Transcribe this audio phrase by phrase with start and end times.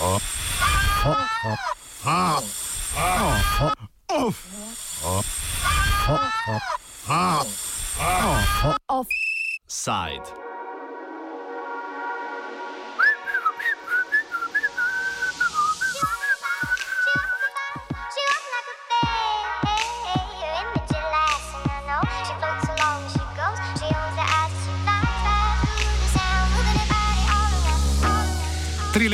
[0.00, 0.29] Offside.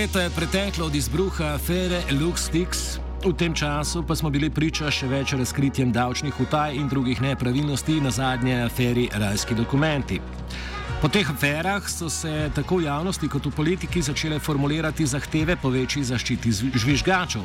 [0.06, 2.98] Leta je preteklo od izbruha afere LuxLeaks.
[3.24, 7.96] V tem času pa smo bili priča še več razkritjem davčnih utaj in drugih nepravilnosti,
[8.00, 10.20] na zadnje aferi Rajski dokumenti.
[11.02, 15.74] Po teh aferah so se tako v javnosti kot v politiki začele formulirati zahteve po
[15.74, 17.42] večji zaščiti žvižgačev.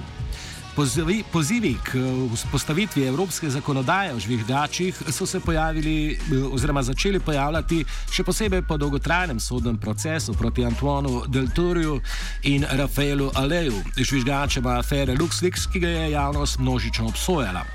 [0.76, 7.20] Pozivi, pozivi k eh, vzpostavitvi evropske zakonodaje o žvižgačih so se pojavili eh, oziroma začeli
[7.20, 12.00] pojavljati še posebej po dolgotrajnem sodnem procesu proti Antoinu Deltorju
[12.44, 17.66] in Rafaelu Aleju, žvižgačema afere LuxLeaks, ki ga je javnost množično obsojala.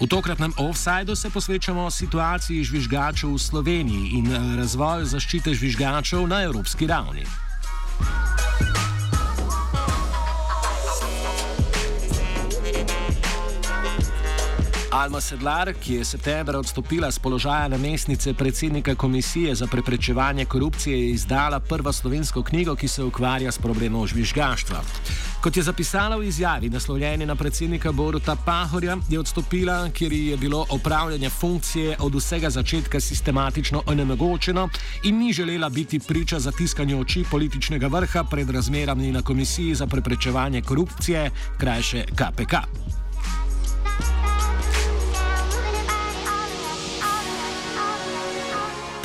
[0.00, 6.42] V tokratnem offsajdu se posvečamo situaciji žvižgačev v Sloveniji in eh, razvoju zaščite žvižgačev na
[6.42, 7.45] evropski ravni.
[14.96, 21.10] Alma Sedlar, ki je septembra odstopila z položaja namestnice predsednika Komisije za preprečevanje korupcije, je
[21.10, 24.80] izdala prvo slovensko knjigo, ki se ukvarja s problemom žvižgaštva.
[25.42, 30.36] Kot je zapisala v izjavi, naslovljeni na predsednika Boruta Pahorja, je odstopila, ker ji je
[30.36, 34.68] bilo opravljanje funkcije od vsega začetka sistematično onemogočeno
[35.04, 40.62] in ni želela biti priča zatiskanju oči političnega vrha pred razmerami na Komisiji za preprečevanje
[40.62, 42.54] korupcije, krajše KPK.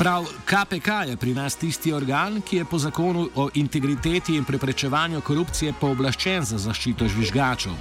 [0.02, 5.20] Prav KPK je pri nas tisti organ, ki je po zakonu o integriteti in preprečevanju
[5.20, 7.72] korupcije pooblaščen za zaščito žvižgačev.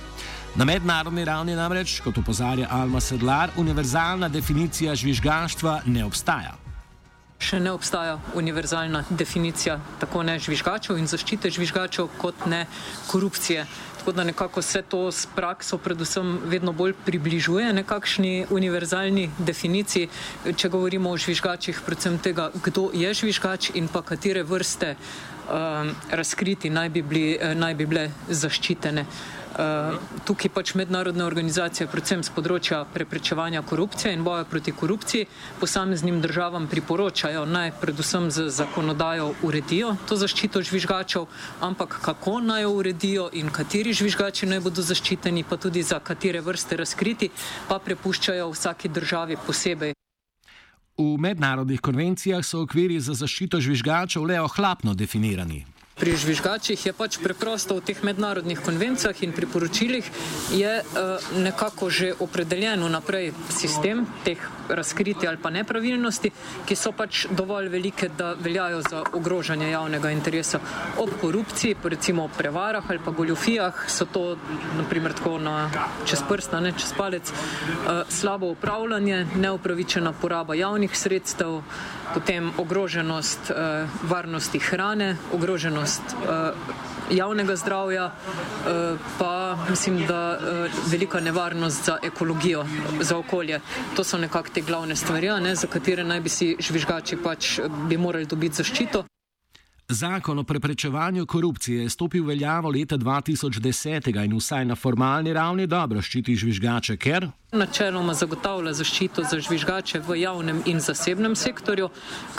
[0.56, 6.54] Na mednarodni ravni namreč, kot opozarja Alma Sedlar, univerzalna definicija žvižgaštva ne obstaja.
[7.42, 12.68] Še ne obstaja univerzalna definicija tako ne žvižgačev in zaščite žvižgačev, kot ne
[13.10, 13.66] korupcije.
[14.02, 20.08] Tako da nekako se to s prakso predvsem vedno bolj približuje nekakšni univerzalni definiciji,
[20.58, 26.74] če govorimo o žvižgačih, predvsem tega, kdo je žvižgač in pa katere vrste um, razkriti
[26.74, 29.06] naj bi, bili, eh, naj bi bile zaščitene.
[29.06, 29.41] Uh,
[30.26, 35.28] tukaj pač mednarodne organizacije, predvsem z področja preprečevanja korupcije in boja proti korupciji,
[35.60, 41.28] posameznim državam priporočajo naj predvsem z zakonodajo uredijo to zaščito žvižgačev,
[41.62, 46.42] ampak kako naj jo uredijo in kateri žvižgači naj bodo zaščiteni, pa tudi za katere
[46.42, 47.32] vrste razkriti,
[47.68, 49.94] pa prepuščajo vsaki državi posebej.
[50.98, 55.66] V mednarodnih konvencijah so okviri za zaščito žvižgačev le ohlapno definirani.
[56.02, 60.02] Pri žvižgačih je pač preprosto v teh mednarodnih konvencijah in priporočilih
[60.50, 64.42] je uh, nekako že opredeljen vnaprej sistem teh
[64.76, 66.32] razkritij ali pa nepravilnosti,
[66.66, 70.60] ki so pač dovolj velike, da veljajo za ogrožanje javnega interesa.
[70.98, 74.38] Ob korupciji, pa recimo ob prevarah ali pa goljofijah, so to
[74.78, 75.70] naprimer tako na
[76.06, 81.62] čez prst, ne čez palec, uh, slabo upravljanje, neupravičena poraba javnih sredstev,
[82.14, 86.52] potem ogroženost uh, varnosti hrane, ogroženost uh,
[87.12, 92.66] javnega zdravja, uh, pa mislim, da uh, velika nevarnost za ekologijo,
[93.00, 93.60] za okolje.
[93.96, 97.98] To so nekako te glavne stvari, ne, za katere naj bi si žvižgači pač bi
[97.98, 99.06] morali dobiti zaščito.
[99.92, 106.02] Zakon o preprečevanju korupcije je stopil veljavo leta 2010 in vsaj na formalni ravni dobro
[106.02, 111.90] ščiti žvižgače, ker Načeloma zagotavlja zaščito za žvižgače v javnem in zasebnem sektorju,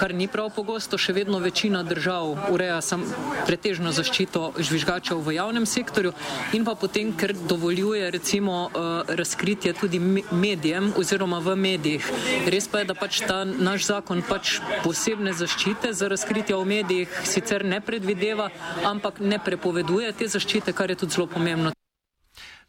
[0.00, 0.96] kar ni prav pogosto.
[0.96, 3.04] Še vedno večina držav ureja sam
[3.44, 6.14] pretežno zaščito žvižgačev v javnem sektorju
[6.56, 12.08] in pa potem, ker dovoljuje recimo eh, razkritje tudi me- medijem oziroma v medijih.
[12.48, 17.20] Res pa je, da pač ta naš zakon pač posebne zaščite za razkritje v medijih
[17.28, 18.48] sicer ne predvideva,
[18.88, 21.76] ampak ne prepoveduje te zaščite, kar je tudi zelo pomembno.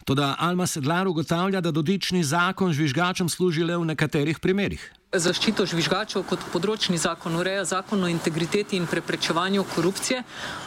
[0.05, 4.91] Toda Alma Sedlar ugotavlja, da dodični zakon žvižgačem služi le v nekaterih primerih.
[5.13, 10.23] Zaščito žvižgačev kot področni zakon ureja zakon o integriteti in preprečevanju korupcije,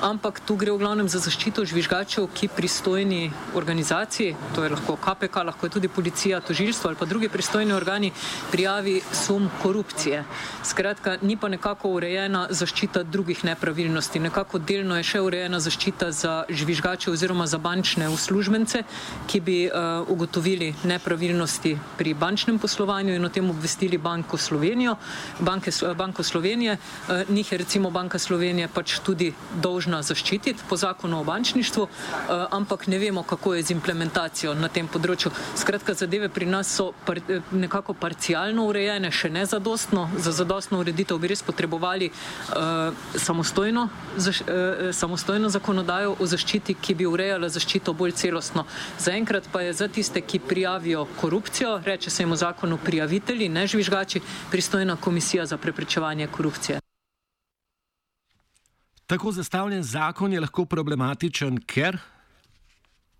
[0.07, 5.43] ampak tu gre v glavnem za zaščito žvižgačev, ki pristojni organizaciji, to je lahko KPK,
[5.49, 8.13] lahko je tudi policija, tožilstvo ali pa drugi pristojni organi,
[8.53, 10.23] prijavi sum korupcije.
[10.63, 14.23] Skratka, ni pa nekako urejena zaščita drugih nepravilnosti.
[14.29, 18.85] Nekako delno je še urejena zaščita za žvižgače oziroma za bančne uslužbence,
[19.27, 24.97] ki bi uh, ugotovili nepravilnosti pri bančnem poslovanju in o tem obvestili banko Banko, Slovenijo,
[25.41, 26.77] Banke, Banko Slovenije.
[27.29, 31.87] Njih je recimo Banka Slovenije pač tudi dolžna zaščititi po zakonu o bančništvu,
[32.51, 35.31] ampak ne vemo, kako je z implementacijo na tem področju.
[35.57, 37.21] Skratka, zadeve pri nas so par,
[37.53, 40.11] nekako parcialno urejene, še ne zadostno.
[40.19, 42.11] Za zadostno ureditev bi res potrebovali
[43.17, 44.43] samostojno, zaš,
[44.93, 48.67] samostojno zakonodajo o zaščiti, ki bi urejala zaščito bolj celostno.
[49.01, 53.67] Zaenkrat pa je za tiste, ki prijavijo korupcijo, reče se jim v zakonu prijavitelji, ne
[53.67, 54.21] žvižgači,
[54.51, 56.81] pristojna komisija za preprečevanje korupcije.
[59.07, 61.99] Tako zastavljen zakon je lahko problematičen, ker.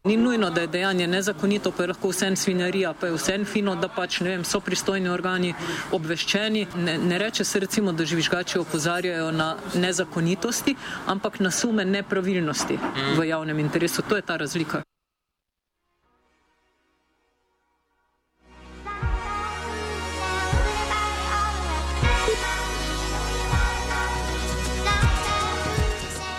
[0.07, 3.75] Ni nujno, da je dejanje nezakonito, pa je lahko vse svinjarija, pa je vse fino,
[3.75, 5.55] da pač vem, so pristojni organi
[5.93, 6.67] obveščeni.
[6.77, 10.77] Ne, ne reče se recimo, da žvižgači opozarjajo na nezakonitosti,
[11.07, 12.79] ampak na sume nepravilnosti
[13.19, 14.03] v javnem interesu.
[14.03, 14.83] To je ta razlika.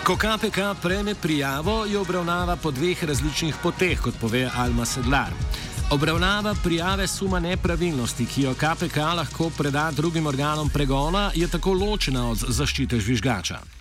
[0.08, 5.28] Ko KPK prejme prijavo, jo obravnava po dveh različnih poteh, kot pove Alma Sedlar.
[5.90, 12.30] Obravnava prijave suma nepravilnosti, ki jo KPK lahko preda drugim organom pregona, je tako ločena
[12.30, 13.77] od zaščite žvižgača.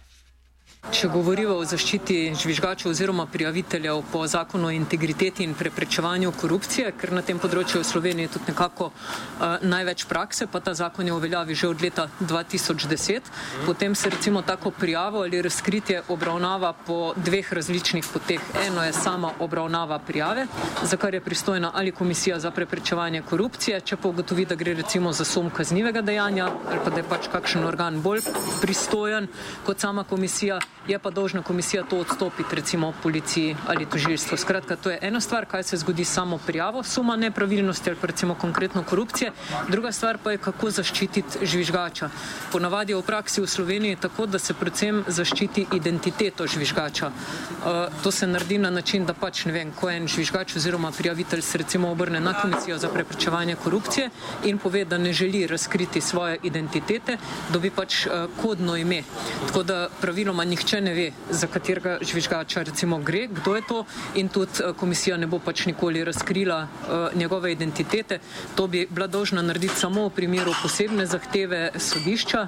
[0.88, 7.12] Če govorimo o zaščiti žvižgačev oziroma prijaviteljev po zakonu o integriteti in preprečevanju korupcije, ker
[7.12, 11.13] na tem področju v Sloveniji je tudi nekako uh, največ prakse, pa ta zakon je
[11.13, 13.28] uveljavi že od leta 2010,
[13.66, 18.48] potem se recimo tako prijavo ali razkritje obravnava po dveh različnih poteh.
[18.63, 20.48] Eno je sama obravnava prijave,
[20.83, 25.12] za kar je pristojna ali komisija za preprečevanje korupcije, če pa ugotovi, da gre recimo
[25.12, 28.24] za sum kaznivega dejanja ali pa da je pač kakšen organ bolj
[28.62, 29.28] pristojen
[29.68, 34.38] kot sama komisija je pa dolžna komisija to odstopiti, recimo policiji ali tožilstvu.
[34.38, 38.35] Skratka, to je ena stvar, kaj se zgodi samo prijavo suma nepravilnosti ali pa recimo
[38.35, 39.31] konkretno korupcije,
[39.68, 42.09] druga stvar pa je, kako zaščititi žvižgača.
[42.51, 47.07] Ponavadi je v praksi v Sloveniji tako, da se predvsem zaščiti identiteto žvižgača.
[47.07, 51.41] Uh, to se naredi na način, da pač ne vem, ko en žvižgač oziroma prijavitelj
[51.41, 54.09] se recimo obrne na komisijo za preprečevanje korupcije
[54.45, 57.18] in pove, da ne želi razkriti svoje identitete,
[57.53, 59.03] dobi pač uh, kodno ime.
[59.47, 63.86] Tako da praviloma nihče ne ve, za katerega žvižgača recimo gre, kdo je to
[64.16, 68.19] in tudi komisija ne bo pač nikoli razkrila uh, njegove identitete.
[68.56, 72.48] To bi bila dolžna narediti samo v primeru posebne zahteve sodišča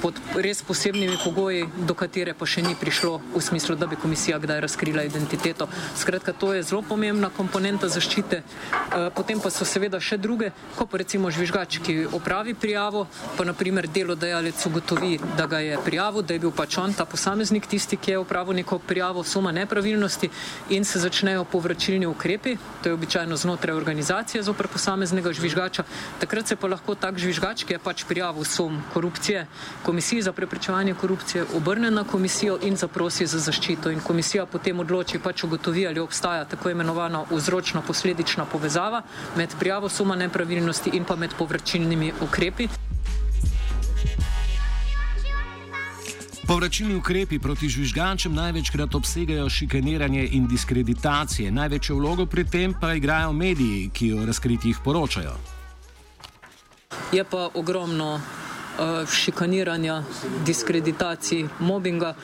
[0.00, 4.38] pod res posebnimi pogoji, do katere pa še ni prišlo v smislu, da bi komisija
[4.38, 5.68] kdaj razkrila identiteto.
[5.96, 8.42] Skratka, to je zelo pomembna komponenta zaščite.
[8.42, 13.06] Uh, potem pa so seveda še druge, ko pa recimo žvižgač, ki opravi prijavo,
[13.36, 17.68] pa naprimer delodajalec ugotovi, da ga je prijavil, da je bil pač on ta posameznik
[17.68, 20.30] tisti, ki je upravil neko prijavo suma nepravilnosti
[20.76, 25.84] in se začnejo povračilni ukrepi, to je običajno znotraj organizacije zopr posameznega žvižgača,
[26.20, 29.41] takrat se pa lahko tak žvižgač, ki je pač prijavil sum korupcije,
[29.82, 35.18] komisiji za preprečevanje korupcije obrne na komisijo in zaprosi za zaščito in komisija potem odloči,
[35.18, 39.02] pač ugotovi, ali obstaja tako imenovana vzročno-posledična povezava
[39.36, 42.68] med prijavo suma nepravilnosti in pa med povračilnimi ukrepi.
[46.46, 51.50] Povračilni ukrepi proti žvižgačem največkrat obsegajo šikaniranje in diskreditacije.
[51.50, 55.32] Največjo vlogo pri tem pa igrajo mediji, ki o razkritjih poročajo.
[57.12, 58.20] Je pa ogromno
[59.12, 60.02] šikaniranja,
[60.46, 62.14] diskreditacij, mobbinga.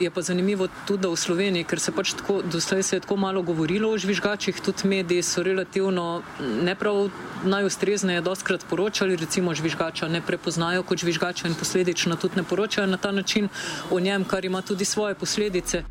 [0.00, 3.16] Je pa zanimivo tudi, da v Sloveniji, ker se pač tako, doslej se je tako
[3.16, 6.22] malo govorilo o žvižgačih, tudi mediji so relativno
[6.62, 7.10] ne prav
[7.44, 12.96] najustrezneje doskrat poročali, recimo žvižgača ne prepoznajo kot žvižgača in posledično tudi ne poročajo na
[12.96, 13.48] ta način
[13.90, 15.84] o njem, kar ima tudi svoje posledice.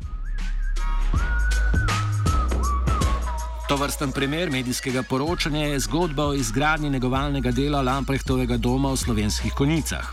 [3.70, 9.52] To vrsten primer medijskega poročanja je zgodba o izgradnji negovalnega dela Lamprehtovega doma v slovenskih
[9.54, 10.10] konicah.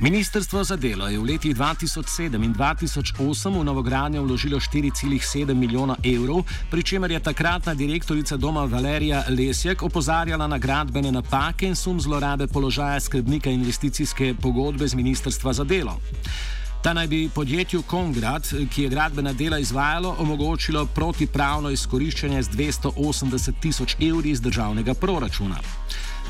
[0.00, 6.44] Ministrstvo za delo je v letih 2007 in 2008 v novogradnjo vložilo 4,7 milijona evrov,
[6.70, 12.46] pri čemer je takratna direktorica doma Valerija Lesjak opozarjala na gradbene napake in sum zlorabe
[12.46, 16.00] položaja skrbnika investicijske pogodbe z Ministrstva za delo.
[16.86, 23.52] Ta naj bi podjetju Kongrad, ki je gradbena dela izvajalo, omogočilo protipravno izkoriščanje z 280
[23.60, 25.56] tisoč evri iz državnega proračuna.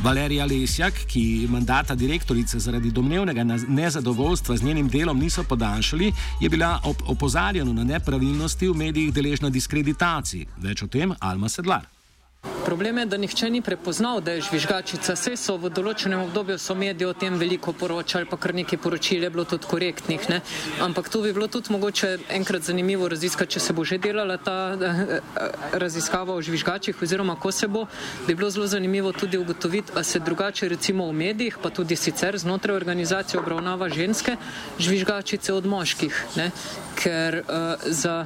[0.02, 6.80] Valerija Lesjak, ki mandata direktorice zaradi domnevnega nezadovoljstva z njenim delom niso podaljšali, je bila
[6.84, 10.46] ob opozarjanju na nepravilnosti v medijih deležna diskreditacij.
[10.56, 11.95] Več o tem Alma Sedlar.
[12.66, 15.14] Problem je, da nihče ni prepoznal, da je žvižgačica.
[15.14, 19.22] Vse so v določenem obdobju so mediji o tem veliko poročali, pa kar nekaj poročil
[19.22, 20.24] je bilo tudi korektnih.
[20.32, 20.40] Ne?
[20.82, 24.56] Ampak tu bi bilo tudi mogoče enkrat zanimivo raziskati, če se bo že delala ta
[24.74, 25.12] eh,
[25.78, 27.84] raziskava o žvižgačih oziroma ko se bo,
[28.26, 32.34] bi bilo zelo zanimivo tudi ugotoviti, a se drugače recimo v medijih, pa tudi sicer
[32.34, 34.34] znotraj organizacije obravnava ženske
[34.82, 36.18] žvižgačice od moških.
[36.34, 36.50] Ne?
[36.98, 38.24] Ker uh, za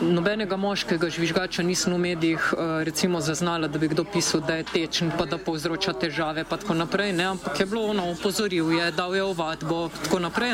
[0.00, 4.64] nobenega moškega žvižgača nisem v medijih uh, recimo zaznala, da bi kdo pisal, da je
[4.72, 7.24] tečen, pa da povzroča težave, pa tako naprej, ne?
[7.24, 10.52] ampak je bilo ono, upozoril je, dal je ovadbo, tako naprej.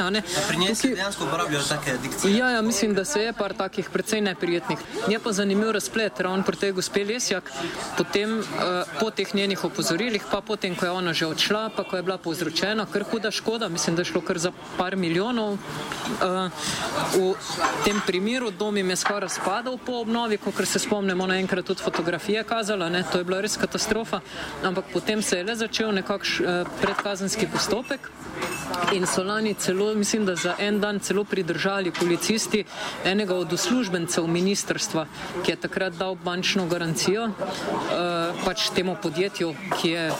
[0.49, 2.37] Pri njej se dejansko uporabljajo take dikcije.
[2.37, 4.79] Ja, ja, mislim, da se je par takih precej neprijetnih.
[5.09, 7.51] Je pa zanimiv razplet, ravno pri tej gospe Lesjak,
[7.97, 8.45] potem uh,
[9.01, 12.19] po teh njenih opozorilih, pa potem, ko je ona že odšla, pa ko je bila
[12.19, 15.57] povzročena kar huda škoda, mislim, da je šlo kar za par milijonov.
[15.57, 16.51] Uh,
[17.15, 17.35] v
[17.85, 22.89] tem primeru dom je skoraj razpadal po obnovi, kot se spomnimo, naenkrat tudi fotografije kazala,
[22.89, 24.21] ne, to je bila res katastrofa,
[24.67, 28.11] ampak potem se je le začel nekakšen uh, predkazenski postopek.
[28.93, 32.65] In so lani celo, mislim, da za en dan celo pridržali policisti
[33.05, 35.07] enega od uslužbencev ministrstva,
[35.45, 37.33] ki je takrat dal bančno garancijo uh,
[38.45, 40.17] pač temu podjetju, ki je uh,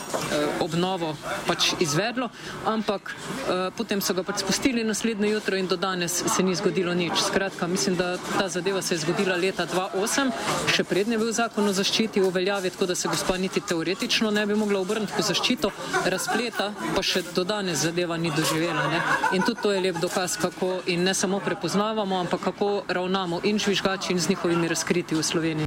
[0.61, 1.17] obnovo
[1.47, 2.29] pač izvedlo,
[2.65, 6.95] ampak uh, potem so ga pač spustili naslednje jutro in do danes se ni zgodilo
[6.95, 7.19] nič.
[7.27, 10.31] Skratka, mislim, da ta zadeva se je zgodila leta 2008,
[10.75, 14.55] še prednje bil zakon o zaščiti uveljavi, tako da se gospa niti teoretično ne bi
[14.55, 15.71] mogla obrniti po zaščito,
[16.05, 18.89] razpleta pa še do danes zadeva ni doživela.
[18.93, 19.01] Ne?
[19.37, 23.59] In tudi to je lep dokaz, kako in ne samo prepoznavamo, ampak kako ravnamo in
[23.59, 25.67] žvižgači in z njihovimi razkriti v Sloveniji.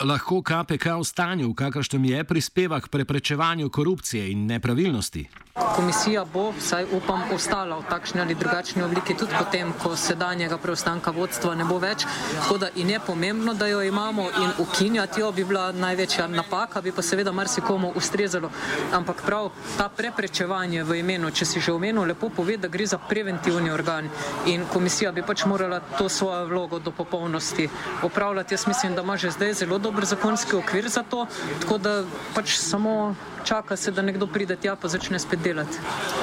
[0.00, 5.28] Lahko KPK v stanju, v kakršnem je, prispeva k preprečevanju korupcije in nepravilnosti.
[5.76, 11.10] Komisija bo, vsaj upam, ostala v takšni ali drugačni obliki tudi potem, ko sedanjega preostanka
[11.10, 12.06] vodstva ne bo več.
[12.40, 16.80] Tako da in je pomembno, da jo imamo in ukinjati jo bi bila največja napaka,
[16.80, 18.50] bi pa seveda marsikomu ustrezalo.
[18.92, 22.98] Ampak prav ta preprečevanje v imenu, če si že omenil, lepo pove, da gre za
[22.98, 24.08] preventivni organ
[24.46, 27.68] in komisija bi pač morala to svojo vlogo do popolnosti
[28.02, 28.54] opravljati.
[28.54, 31.26] Jaz mislim, da ima že zdaj zelo dober zakonski okvir za to,
[31.60, 33.14] tako da pač samo
[33.44, 35.49] čaka se, da nekdo pride tja pa začne spet delati.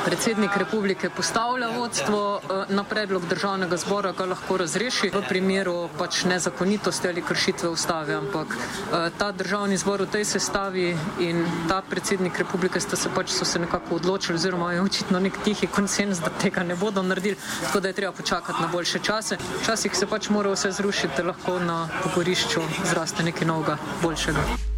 [0.06, 6.24] Predsednik republike postavlja vodstvo eh, na predlog državnega zbora, ga lahko razreši v primeru pač
[6.24, 12.40] nezakonitosti ali kršitve ustave, ampak eh, ta državni zbor v tej sestavi in ta predsednik
[12.40, 16.30] republike sta se pač so se nekako odločili oziroma je očitno nek tihi konsens, da
[16.30, 19.38] tega ne bodo naredili, tako da je treba počakati na boljše čase.
[19.62, 24.77] Včasih se pač mora vse zrušiti, da lahko na pogorišču zraste nekaj novega, boljšega.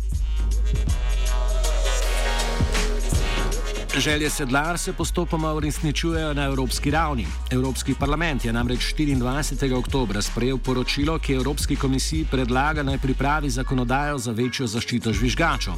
[3.98, 7.27] Želje sedlar se postopoma uresničujejo na evropski ravni.
[7.51, 9.74] Evropski parlament je namreč 24.
[9.77, 15.74] oktober sprejel poročilo, ki Evropski komisiji predlaga naj pripravi zakonodajo za večjo zaščito žvižgačov.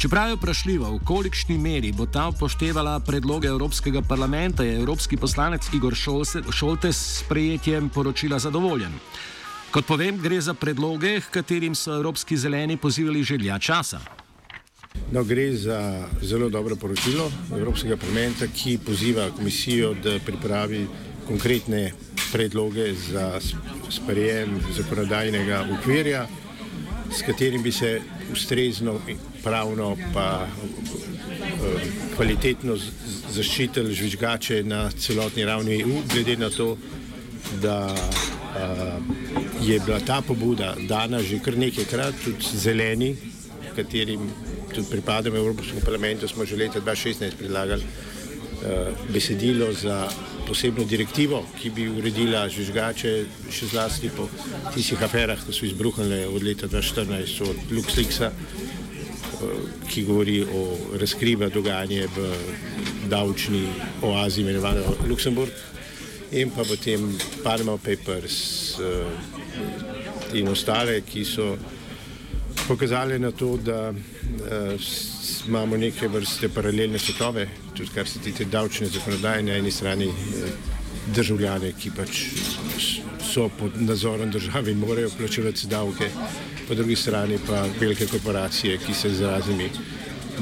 [0.00, 5.68] Čeprav je vprašljivo, v kolikšni meri bo ta upoštevala predloge Evropskega parlamenta, je evropski poslanec
[5.72, 5.94] Igor
[6.50, 8.92] Šoltes s sprejetjem poročila zadovoljen.
[9.70, 14.00] Kot povem, gre za predloge, h katerim so evropski zeleni pozivali že dlje časa.
[15.12, 20.86] No, gre za zelo dobro poročilo Evropskega parlamenta, ki poziva komisijo, da pripravi
[21.26, 21.92] konkretne
[22.32, 23.40] predloge za
[23.90, 26.26] sprejem zakonodajnega okvirja,
[27.10, 28.00] s katerim bi se
[28.32, 29.00] ustrezno,
[29.42, 30.46] pravno pa
[32.16, 32.76] kvalitetno
[33.30, 36.76] zaščitili žvižgače na celotni ravni EU, glede na to,
[37.62, 37.96] da
[39.62, 43.16] je bila ta pobuda dana že kar nekajkrat, tudi zeleni,
[43.76, 44.30] katerim
[44.74, 50.08] tudi pripadamo Evropskemu parlamentu, smo že leta 2016 predlagali uh, besedilo za
[50.46, 53.12] posebno direktivo, ki bi uredila žvižgače,
[53.50, 54.28] še zlasti po
[54.74, 59.58] tistih aferah, ki so izbruhnile od leta 2014 od LuxLeaksa, uh,
[59.90, 60.64] ki govori o
[61.00, 62.30] razkriva dogajanje v
[63.10, 63.66] davčni
[64.02, 65.50] oazi imenovano Luksemburg
[66.30, 67.10] in pa potem
[67.42, 69.06] Panama Papers uh,
[70.34, 71.56] in ostale, ki so
[72.68, 73.90] pokazali na to, da
[75.48, 80.14] imamo neke vrste paralelne svetove, tudi kar se tiče davčne zakonodaje na eni strani uh,
[81.14, 82.22] državljane, ki pač
[83.32, 86.10] so pod nadzorom države in morajo plačevati davke,
[86.68, 89.70] po drugi strani pa velike korporacije, ki se z raznimi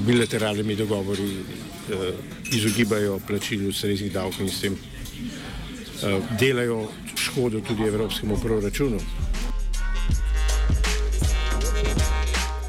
[0.07, 2.05] bilateralnimi dogovori uh,
[2.53, 9.01] izogibajo plačilu ustreznih davkov in s tem uh, delajo škodo tudi evropskemu proračunu.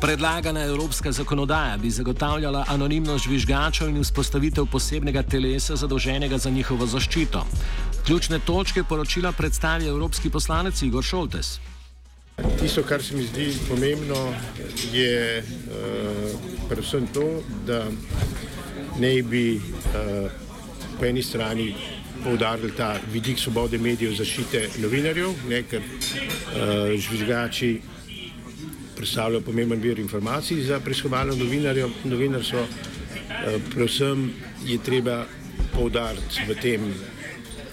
[0.01, 7.43] Predlagana evropska zakonodaja bi zagotavljala anonimnost žvižgačev in vzpostavitev posebnega telesa zadolženega za njihovo zaščito.
[8.05, 11.59] Ključne točke poročila predstavi evropski poslanec Igor Šoltes.
[12.59, 14.33] Tisto, kar se mi zdi pomembno,
[14.93, 16.39] je uh,
[16.69, 17.83] predvsem to, da
[18.99, 20.31] ne bi uh,
[20.99, 21.75] po eni strani
[22.23, 27.81] poudarili ta vidik svobode medijev, zaščite novinarjev, ne, ker uh, žvižgači
[28.99, 31.35] predstavljajo pomemben vir informacij za preiskovalno
[32.03, 32.59] novinarstvo.
[32.59, 34.27] Uh, predvsem
[34.65, 35.23] je treba
[35.73, 36.91] poudariti v tem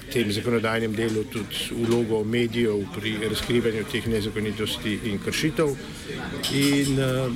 [0.06, 5.74] tem zakonodajnem delu tudi vlogo medijev pri razkrivanju teh nezakonitosti in kršitev.
[6.54, 7.32] In uh,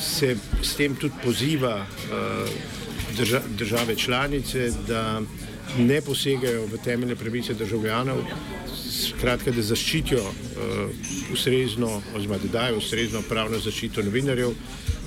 [0.00, 2.48] se s tem tudi poziva uh,
[3.16, 5.22] drža države članice, da
[5.78, 8.22] ne posegajo v temeljne pravice državljanov,
[8.96, 14.54] skratka, da zaščitijo uh, ustrezno, oziroma da dajo ustrezno pravno zaščito novinarjev,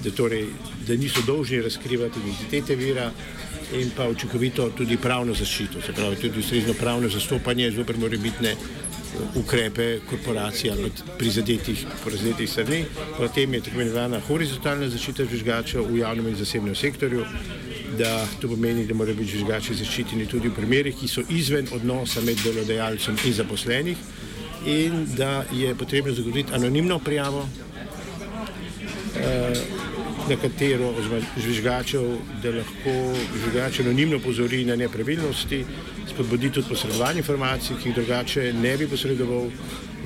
[0.03, 0.45] da, torej,
[0.87, 3.11] da niso dolžni razkrivati identitete vira
[3.77, 8.89] in pa učinkovito tudi pravno zaščito, se pravi tudi ustrezno pravno zastopanje zoper morebitne uh,
[9.35, 12.85] ukrepe korporacij ali prizadetih, prizadetih strani.
[13.17, 17.25] Potem je tako imenovana horizontalna zaščita žvižgačev v javnem in zasebnem sektorju,
[17.97, 22.21] da to pomeni, da morajo biti žvižgači zaščiteni tudi v primerih, ki so izven odnosa
[22.21, 23.97] med delodajalcem in zaposlenih
[24.65, 27.47] in da je potrebno zagotoviti anonimno prijavo.
[29.19, 29.89] Uh,
[30.29, 30.93] na katero
[31.37, 32.03] žvižgačev,
[32.43, 32.91] da lahko
[33.33, 35.63] žvižgač anonimno pozori na nepravilnosti,
[36.09, 39.49] spodbudi tudi posredovanje informacij, ki jih drugače ne bi posredoval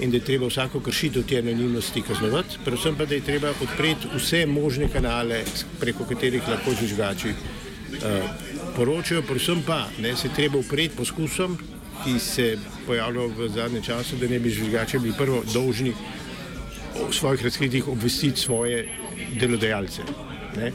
[0.01, 4.07] in da je treba vsako kršitev te anonimnosti kaznovati, predvsem pa da je treba odpreti
[4.15, 5.43] vse možne kanale,
[5.79, 7.35] preko katerih lahko žvižgači
[8.75, 11.57] poročajo, predvsem pa ne, se treba upreti poskusom,
[12.03, 12.57] ki se
[12.87, 15.93] pojavljajo v zadnjem času, da ne bi žvižgači bili prvo dolžni
[16.93, 18.87] v svojih razkritjih obvestiti svoje
[19.39, 20.03] delodajalce.
[20.57, 20.71] Ne?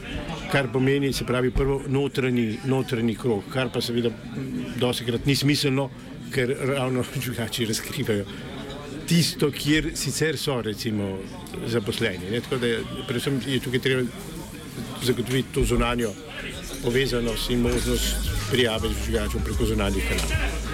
[0.51, 4.09] Kar pomeni, se pravi, prvo notranji, notranji krog, kar pa seveda
[4.79, 5.89] dosekrat ni smiselno,
[6.33, 8.25] ker ravno drugače razkrivajo
[9.09, 11.17] tisto, kjer sicer so recimo
[11.67, 12.29] zaposleni.
[12.31, 12.41] Ne?
[12.41, 14.03] Tako da je, predvsem je tukaj treba
[15.03, 16.11] zagotoviti to zunanjo
[16.83, 18.15] povezanost in možnost
[18.51, 20.69] prijave žvižgačev preko zunanjih kanalov.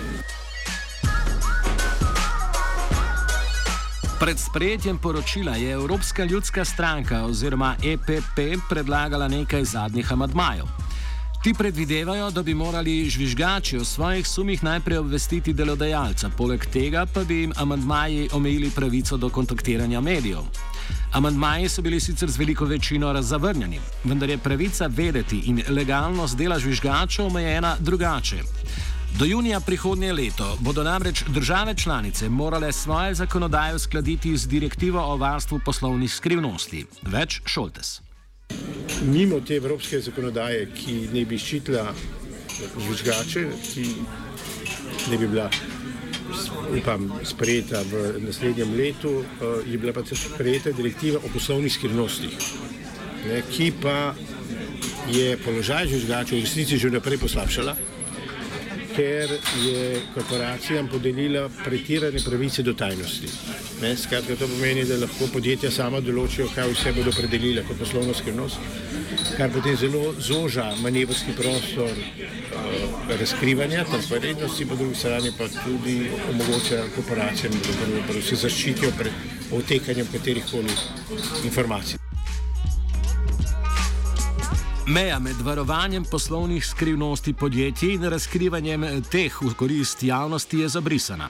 [4.20, 10.66] Pred sprejetjem poročila je Evropska ljudska stranka oziroma EPP predlagala nekaj zadnjih amadmajev.
[11.44, 17.24] Ti predvidevajo, da bi morali žvižgači o svojih sumih najprej obvestiti delodajalca, poleg tega pa
[17.24, 20.42] bi jim amadmaji omejili pravico do kontaktiranja medijev.
[21.16, 26.60] Amandmaji so bili sicer z veliko večino razzavrnjeni, vendar je pravica vedeti in legalnost dela
[26.60, 28.36] žvižgačev omejena drugače.
[29.20, 35.18] Do junija prihodnje leto bodo namreč države članice morale svoje zakonodaje uskladiti z direktivo o
[35.18, 36.86] varstvu poslovnih skrivnosti.
[37.02, 38.02] Več šoltes.
[39.02, 41.94] Mimo te evropske zakonodaje, ki ne bi ščitila
[42.88, 43.88] žvižgače, ki
[45.12, 45.50] ne bi bila
[46.72, 52.34] upam, sprejeta v naslednjem letu, eh, je bila pa tudi sprejeta direktiva o poslovnih skrivnostih,
[53.28, 54.16] ne, ki pa
[55.10, 57.95] je položaj žvižgačev v resnici že vnaprej poslabšala
[58.96, 59.30] ker
[59.66, 63.28] je korporacijam podelila pretirane pravice do tajnosti.
[63.82, 68.14] Ne, skratka, to pomeni, da lahko podjetja sama določijo, kaj vse bodo predelila kot poslovno
[68.14, 68.58] skrivnost,
[69.38, 76.84] kar potem zelo zoža manevrski prostor uh, razkrivanja, transparentnosti, po drugi strani pa tudi omogoča
[76.96, 77.54] korporacijam,
[78.08, 79.14] da se zaščitijo pred
[79.52, 80.72] otekanjem katerih koli
[81.44, 82.05] informacij.
[84.88, 91.30] Meja med varovanjem poslovnih skrivnosti podjetij in razkrivanjem teh v korist javnosti je zabrisana.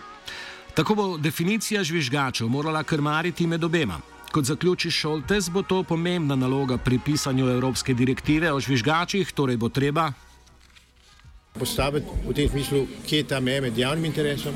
[0.73, 3.99] Tako bo definicija žvižgačev morala krmariti med obema.
[4.31, 9.69] Kot zaključi Šoltes, bo to pomembna naloga pri pisanju Evropske direktive o žvižgačih, torej bo
[9.69, 10.11] treba
[11.59, 14.55] postaviti v tem smislu, kje je ta meja med javnim interesom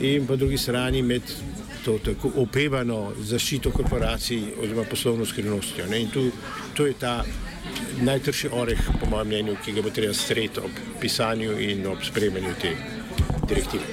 [0.00, 1.22] in po drugi strani med
[1.84, 5.86] to tako opevano zaščito korporacij oziroma poslovno skrivnostjo.
[5.94, 6.30] In tu,
[6.74, 7.24] tu je ta
[8.02, 12.54] najtrši oreh, po mojem mnenju, ki ga bo treba streti ob pisanju in ob spremenju
[12.60, 12.76] te
[13.48, 13.84] direktive.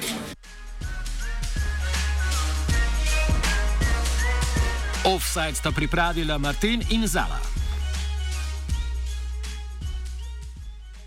[5.06, 7.59] Offside sta pripravila Martin in Zala.